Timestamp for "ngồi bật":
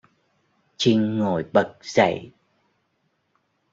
1.19-1.77